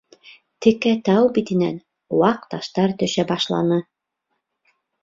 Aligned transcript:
Текә 0.65 0.93
тау 1.09 1.29
битенән 1.35 1.77
ваҡ 2.25 2.49
таштар 2.55 2.99
төшә 3.05 3.31
башланы. 3.35 3.83